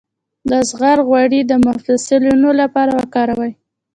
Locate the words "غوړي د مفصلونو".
1.07-2.49